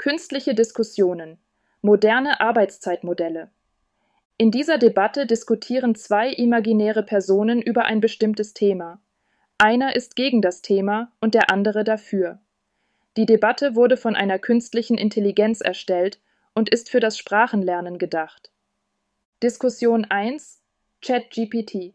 Künstliche 0.00 0.54
Diskussionen. 0.54 1.36
Moderne 1.82 2.40
Arbeitszeitmodelle. 2.40 3.50
In 4.38 4.50
dieser 4.50 4.78
Debatte 4.78 5.26
diskutieren 5.26 5.94
zwei 5.94 6.30
imaginäre 6.30 7.02
Personen 7.02 7.60
über 7.60 7.84
ein 7.84 8.00
bestimmtes 8.00 8.54
Thema. 8.54 9.02
Einer 9.58 9.94
ist 9.94 10.16
gegen 10.16 10.40
das 10.40 10.62
Thema 10.62 11.12
und 11.20 11.34
der 11.34 11.50
andere 11.50 11.84
dafür. 11.84 12.38
Die 13.18 13.26
Debatte 13.26 13.74
wurde 13.74 13.98
von 13.98 14.16
einer 14.16 14.38
künstlichen 14.38 14.96
Intelligenz 14.96 15.60
erstellt 15.60 16.18
und 16.54 16.70
ist 16.70 16.88
für 16.88 17.00
das 17.00 17.18
Sprachenlernen 17.18 17.98
gedacht. 17.98 18.50
Diskussion 19.42 20.06
1 20.06 20.62
ChatGPT 21.02 21.92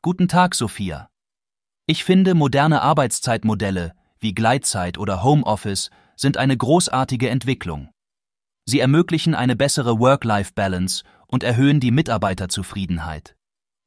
Guten 0.00 0.26
Tag, 0.26 0.54
Sophia. 0.54 1.10
Ich 1.84 2.02
finde, 2.02 2.32
moderne 2.32 2.80
Arbeitszeitmodelle 2.80 3.92
wie 4.20 4.32
Gleitzeit 4.32 4.96
oder 4.96 5.22
Homeoffice 5.22 5.90
sind 6.20 6.36
eine 6.36 6.56
großartige 6.56 7.30
Entwicklung. 7.30 7.88
Sie 8.66 8.78
ermöglichen 8.78 9.34
eine 9.34 9.56
bessere 9.56 9.98
Work-Life-Balance 9.98 11.02
und 11.26 11.42
erhöhen 11.42 11.80
die 11.80 11.90
Mitarbeiterzufriedenheit. 11.90 13.36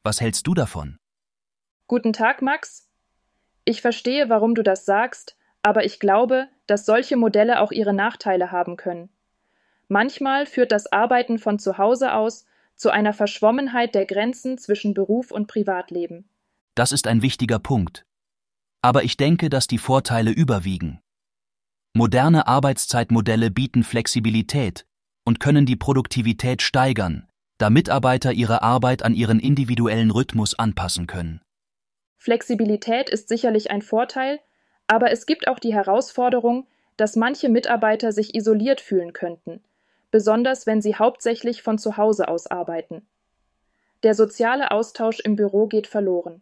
Was 0.02 0.20
hältst 0.20 0.48
du 0.48 0.56
davon? 0.56 0.98
Guten 1.88 2.12
Tag, 2.12 2.42
Max. 2.42 2.90
Ich 3.66 3.82
verstehe, 3.82 4.30
warum 4.30 4.56
du 4.56 4.64
das 4.64 4.84
sagst, 4.84 5.38
aber 5.62 5.86
ich 5.86 6.00
glaube, 6.00 6.48
dass 6.66 6.88
solche 6.88 7.18
Modelle 7.18 7.62
auch 7.62 7.72
ihre 7.72 7.94
Nachteile 7.94 8.52
haben 8.52 8.78
können. 8.78 9.10
Manchmal 9.88 10.48
führt 10.48 10.72
das 10.72 10.92
Arbeiten 10.92 11.38
von 11.38 11.60
zu 11.60 11.78
Hause 11.78 12.14
aus 12.14 12.46
zu 12.76 12.90
einer 12.90 13.14
Verschwommenheit 13.14 13.94
der 13.94 14.08
Grenzen 14.08 14.58
zwischen 14.58 14.96
Beruf 14.96 15.30
und 15.30 15.48
Privatleben. 15.48 16.28
Das 16.74 16.92
ist 16.92 17.06
ein 17.06 17.22
wichtiger 17.22 17.60
Punkt. 17.60 18.08
Aber 18.82 19.04
ich 19.04 19.18
denke, 19.18 19.52
dass 19.52 19.68
die 19.68 19.78
Vorteile 19.78 20.32
überwiegen. 20.32 21.03
Moderne 21.96 22.48
Arbeitszeitmodelle 22.48 23.52
bieten 23.52 23.84
Flexibilität 23.84 24.88
und 25.26 25.40
können 25.40 25.68
die 25.68 25.76
Produktivität 25.76 26.64
steigern, 26.64 27.28
da 27.60 27.70
Mitarbeiter 27.70 28.32
ihre 28.32 28.64
Arbeit 28.64 29.04
an 29.04 29.14
ihren 29.14 29.40
individuellen 29.40 30.10
Rhythmus 30.10 30.58
anpassen 30.58 31.06
können. 31.06 31.40
Flexibilität 32.18 33.12
ist 33.12 33.30
sicherlich 33.30 33.70
ein 33.70 33.84
Vorteil, 33.84 34.40
aber 34.88 35.12
es 35.12 35.28
gibt 35.28 35.48
auch 35.48 35.60
die 35.60 35.76
Herausforderung, 35.76 36.66
dass 36.98 37.16
manche 37.16 37.48
Mitarbeiter 37.48 38.12
sich 38.12 38.34
isoliert 38.34 38.82
fühlen 38.82 39.14
könnten, 39.14 39.62
besonders 40.10 40.66
wenn 40.66 40.82
sie 40.82 40.96
hauptsächlich 40.96 41.62
von 41.62 41.78
zu 41.78 41.98
Hause 41.98 42.28
aus 42.28 42.48
arbeiten. 42.48 43.06
Der 44.02 44.16
soziale 44.16 44.72
Austausch 44.72 45.20
im 45.20 45.36
Büro 45.36 45.68
geht 45.68 45.86
verloren. 45.86 46.42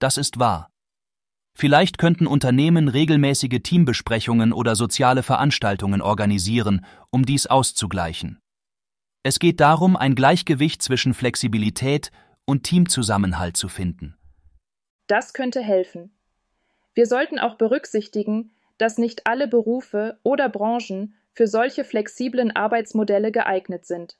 Das 0.00 0.16
ist 0.16 0.40
wahr. 0.40 0.70
Vielleicht 1.54 1.98
könnten 1.98 2.26
Unternehmen 2.26 2.88
regelmäßige 2.88 3.60
Teambesprechungen 3.62 4.52
oder 4.52 4.76
soziale 4.76 5.22
Veranstaltungen 5.22 6.00
organisieren, 6.00 6.84
um 7.10 7.24
dies 7.24 7.46
auszugleichen. 7.46 8.38
Es 9.22 9.38
geht 9.38 9.60
darum, 9.60 9.96
ein 9.96 10.14
Gleichgewicht 10.14 10.82
zwischen 10.82 11.14
Flexibilität 11.14 12.12
und 12.44 12.62
Teamzusammenhalt 12.62 13.56
zu 13.56 13.68
finden. 13.68 14.16
Das 15.08 15.32
könnte 15.32 15.60
helfen. 15.60 16.12
Wir 16.94 17.06
sollten 17.06 17.38
auch 17.38 17.56
berücksichtigen, 17.56 18.52
dass 18.78 18.98
nicht 18.98 19.26
alle 19.26 19.48
Berufe 19.48 20.18
oder 20.22 20.48
Branchen 20.48 21.14
für 21.32 21.46
solche 21.46 21.84
flexiblen 21.84 22.54
Arbeitsmodelle 22.54 23.32
geeignet 23.32 23.86
sind. 23.86 24.16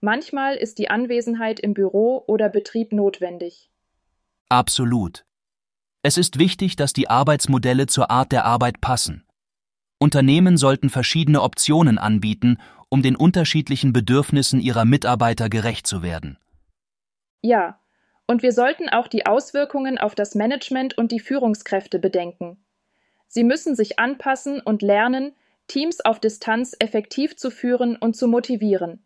Manchmal 0.00 0.56
ist 0.56 0.78
die 0.78 0.90
Anwesenheit 0.90 1.60
im 1.60 1.74
Büro 1.74 2.24
oder 2.26 2.48
Betrieb 2.48 2.92
notwendig. 2.92 3.70
Absolut. 4.48 5.24
Es 6.02 6.18
ist 6.18 6.38
wichtig, 6.38 6.76
dass 6.76 6.92
die 6.92 7.08
Arbeitsmodelle 7.08 7.86
zur 7.86 8.10
Art 8.10 8.32
der 8.32 8.44
Arbeit 8.44 8.80
passen. 8.80 9.24
Unternehmen 9.98 10.56
sollten 10.56 10.90
verschiedene 10.90 11.42
Optionen 11.42 11.96
anbieten, 11.96 12.58
um 12.88 13.02
den 13.02 13.14
unterschiedlichen 13.14 13.92
Bedürfnissen 13.92 14.60
ihrer 14.60 14.84
Mitarbeiter 14.84 15.48
gerecht 15.48 15.86
zu 15.86 16.02
werden. 16.02 16.38
Ja, 17.40 17.78
und 18.26 18.42
wir 18.42 18.52
sollten 18.52 18.88
auch 18.88 19.06
die 19.06 19.26
Auswirkungen 19.26 19.98
auf 19.98 20.14
das 20.16 20.34
Management 20.34 20.98
und 20.98 21.12
die 21.12 21.20
Führungskräfte 21.20 22.00
bedenken. 22.00 22.64
Sie 23.28 23.44
müssen 23.44 23.76
sich 23.76 23.98
anpassen 23.98 24.60
und 24.60 24.82
lernen, 24.82 25.32
Teams 25.68 26.04
auf 26.04 26.18
Distanz 26.18 26.74
effektiv 26.80 27.36
zu 27.36 27.50
führen 27.50 27.96
und 27.96 28.16
zu 28.16 28.26
motivieren. 28.26 29.04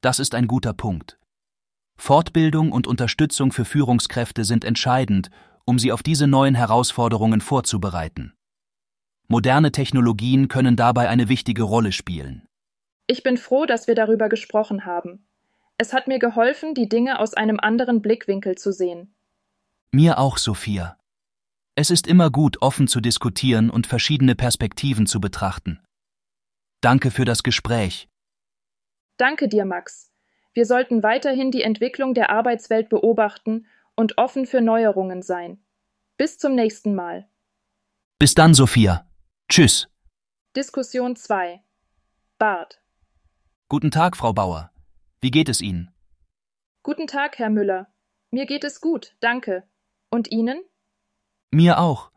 Das 0.00 0.20
ist 0.20 0.34
ein 0.34 0.46
guter 0.46 0.72
Punkt. 0.72 1.18
Fortbildung 1.96 2.72
und 2.72 2.86
Unterstützung 2.86 3.52
für 3.52 3.64
Führungskräfte 3.64 4.44
sind 4.44 4.64
entscheidend, 4.64 5.30
um 5.64 5.78
sie 5.78 5.92
auf 5.92 6.02
diese 6.02 6.26
neuen 6.26 6.54
Herausforderungen 6.54 7.40
vorzubereiten. 7.40 8.34
Moderne 9.28 9.72
Technologien 9.72 10.48
können 10.48 10.76
dabei 10.76 11.08
eine 11.08 11.28
wichtige 11.28 11.62
Rolle 11.62 11.92
spielen. 11.92 12.46
Ich 13.06 13.22
bin 13.22 13.36
froh, 13.36 13.66
dass 13.66 13.86
wir 13.86 13.94
darüber 13.94 14.28
gesprochen 14.28 14.84
haben. 14.84 15.26
Es 15.78 15.92
hat 15.92 16.06
mir 16.06 16.18
geholfen, 16.18 16.74
die 16.74 16.88
Dinge 16.88 17.18
aus 17.18 17.34
einem 17.34 17.58
anderen 17.58 18.02
Blickwinkel 18.02 18.56
zu 18.56 18.72
sehen. 18.72 19.14
Mir 19.90 20.18
auch, 20.18 20.38
Sophia. 20.38 20.96
Es 21.74 21.90
ist 21.90 22.06
immer 22.06 22.30
gut, 22.30 22.60
offen 22.60 22.88
zu 22.88 23.00
diskutieren 23.00 23.70
und 23.70 23.86
verschiedene 23.86 24.34
Perspektiven 24.34 25.06
zu 25.06 25.20
betrachten. 25.20 25.80
Danke 26.82 27.10
für 27.10 27.24
das 27.24 27.42
Gespräch. 27.42 28.08
Danke 29.16 29.48
dir, 29.48 29.64
Max. 29.64 30.10
Wir 30.52 30.66
sollten 30.66 31.02
weiterhin 31.02 31.50
die 31.50 31.62
Entwicklung 31.62 32.12
der 32.12 32.30
Arbeitswelt 32.30 32.88
beobachten 32.88 33.66
und 33.96 34.18
offen 34.18 34.46
für 34.46 34.60
Neuerungen 34.60 35.22
sein. 35.22 35.62
Bis 36.16 36.38
zum 36.38 36.54
nächsten 36.54 36.94
Mal. 36.94 37.28
Bis 38.18 38.34
dann, 38.34 38.54
Sophia. 38.54 39.06
Tschüss. 39.48 39.88
Diskussion 40.56 41.16
2. 41.16 41.62
Bart. 42.38 42.80
Guten 43.68 43.90
Tag, 43.90 44.16
Frau 44.16 44.32
Bauer. 44.32 44.70
Wie 45.20 45.30
geht 45.30 45.48
es 45.48 45.60
Ihnen? 45.60 45.94
Guten 46.82 47.06
Tag, 47.06 47.38
Herr 47.38 47.50
Müller. 47.50 47.92
Mir 48.30 48.46
geht 48.46 48.64
es 48.64 48.80
gut, 48.80 49.14
danke. 49.20 49.64
Und 50.10 50.30
Ihnen? 50.30 50.62
Mir 51.50 51.78
auch. 51.78 52.10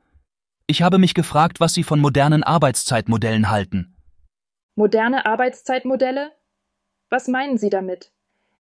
Ich 0.68 0.81
habe 0.81 0.97
mich 0.97 1.13
gefragt, 1.13 1.59
was 1.59 1.74
Sie 1.74 1.84
von 1.84 2.00
modernen 2.00 2.44
Arbeitszeitmodellen 2.44 3.50
halten. 3.50 3.96
Moderne 4.75 5.25
Arbeitszeitmodelle? 5.25 6.31
Was 7.09 7.28
meinen 7.28 7.57
Sie 7.57 7.69
damit? 7.69 8.12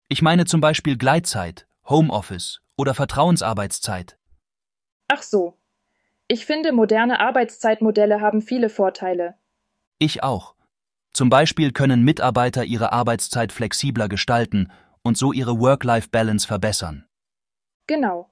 Ich 0.09 0.22
meine 0.22 0.45
zum 0.45 0.62
Beispiel 0.62 0.97
Gleitzeit, 0.97 1.68
Homeoffice 1.85 2.62
oder 2.78 2.94
Vertrauensarbeitszeit. 2.94 4.17
Ach 5.07 5.22
so. 5.22 5.57
Ich 6.28 6.45
finde, 6.45 6.72
moderne 6.72 7.19
Arbeitszeitmodelle 7.19 8.22
haben 8.22 8.41
viele 8.41 8.69
Vorteile. 8.69 9.35
Ich 10.00 10.23
auch. 10.23 10.56
Zum 11.12 11.29
Beispiel 11.29 11.72
können 11.72 12.03
Mitarbeiter 12.03 12.63
ihre 12.63 12.91
Arbeitszeit 12.91 13.51
flexibler 13.51 14.09
gestalten 14.09 14.72
und 15.03 15.17
so 15.17 15.31
ihre 15.31 15.59
Work-Life-Balance 15.59 16.47
verbessern. 16.47 17.06
Genau. 17.88 18.31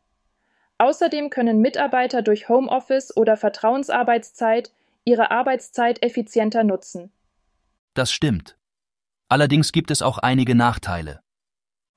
Außerdem 0.80 1.30
können 1.30 1.59
Mitarbeiter 1.59 2.24
durch 2.24 2.50
Homeoffice 2.50 3.16
oder 3.16 3.38
Vertrauensarbeitszeit 3.38 4.72
ihre 5.03 5.30
Arbeitszeit 5.30 6.01
effizienter 6.01 6.63
nutzen. 6.63 7.12
Das 7.94 8.12
stimmt. 8.12 8.57
Allerdings 9.28 9.72
gibt 9.72 9.91
es 9.91 10.01
auch 10.01 10.18
einige 10.18 10.56
Nachteile. 10.56 11.22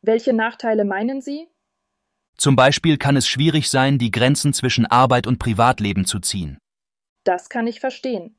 Welche 0.02 0.34
Nachteile 0.34 0.84
meinen 0.84 1.22
Sie? 1.22 1.48
Zum 2.36 2.56
Beispiel 2.56 2.98
kann 2.98 3.16
es 3.16 3.28
schwierig 3.28 3.70
sein, 3.70 3.98
die 3.98 4.10
Grenzen 4.10 4.52
zwischen 4.52 4.86
Arbeit 4.86 5.26
und 5.26 5.38
Privatleben 5.38 6.04
zu 6.04 6.20
ziehen. 6.20 6.58
Das 7.22 7.48
kann 7.48 7.66
ich 7.66 7.80
verstehen. 7.80 8.36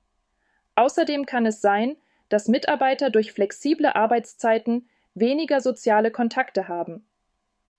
Außerdem 0.75 1.25
kann 1.25 1.45
es 1.45 1.61
sein, 1.61 1.95
dass 2.29 2.47
Mitarbeiter 2.47 3.09
durch 3.09 3.31
flexible 3.31 3.87
Arbeitszeiten 3.87 4.87
weniger 5.13 5.61
soziale 5.61 6.11
Kontakte 6.11 6.67
haben. 6.67 7.07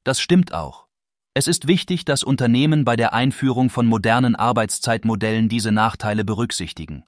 Das 0.04 0.20
stimmt 0.20 0.52
auch. 0.54 0.86
Es 1.34 1.48
ist 1.48 1.68
wichtig, 1.68 2.06
dass 2.06 2.22
Unternehmen 2.22 2.84
bei 2.86 2.96
der 2.96 3.12
Einführung 3.12 3.68
von 3.68 3.86
modernen 3.86 4.34
Arbeitszeitmodellen 4.34 5.50
diese 5.50 5.70
Nachteile 5.70 6.24
berücksichtigen. 6.24 7.04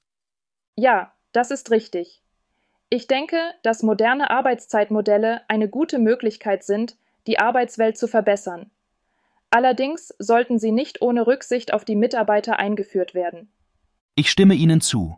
Ja, 0.75 1.11
das 1.31 1.49
ist 1.49 1.71
richtig. 1.71 2.21
Ich 2.89 3.07
denke, 3.07 3.37
dass 3.63 3.83
moderne 3.83 4.29
Arbeitszeitmodelle 4.29 5.41
eine 5.47 5.67
gute 5.67 5.97
Möglichkeit 5.97 6.63
sind, 6.63 6.95
die 7.25 7.39
Arbeitswelt 7.39 7.97
zu 7.97 8.07
verbessern. 8.07 8.69
Allerdings 9.51 10.13
sollten 10.19 10.59
sie 10.59 10.71
nicht 10.71 11.01
ohne 11.01 11.25
Rücksicht 11.25 11.73
auf 11.73 11.83
die 11.85 11.95
Mitarbeiter 11.95 12.59
eingeführt 12.59 13.13
werden. 13.13 13.51
Ich 14.15 14.29
stimme 14.29 14.53
Ihnen 14.53 14.81
zu. 14.81 15.17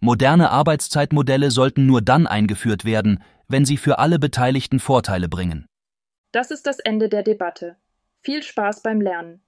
Moderne 0.00 0.50
Arbeitszeitmodelle 0.50 1.50
sollten 1.50 1.86
nur 1.86 2.02
dann 2.02 2.26
eingeführt 2.26 2.84
werden, 2.84 3.22
wenn 3.48 3.64
sie 3.64 3.76
für 3.76 3.98
alle 3.98 4.18
Beteiligten 4.18 4.78
Vorteile 4.78 5.28
bringen. 5.28 5.66
Das 6.32 6.50
ist 6.50 6.66
das 6.66 6.78
Ende 6.78 7.08
der 7.08 7.22
Debatte. 7.22 7.76
Viel 8.20 8.42
Spaß 8.42 8.82
beim 8.82 9.00
Lernen! 9.00 9.45